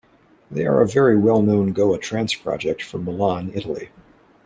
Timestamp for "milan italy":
3.05-3.89